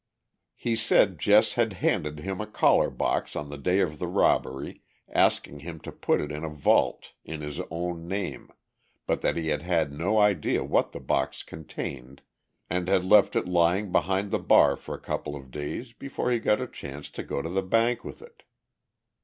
[0.55, 4.81] He said Jess had handed him a collar box on the day of the robbery,
[5.07, 8.49] asking him to put it in a vault in his own name,
[9.05, 12.23] but that he had had no idea what the box contained,
[12.67, 16.39] and had left it lying behind the bar for a couple of days before he
[16.39, 18.41] got a chance to go to the bank with it.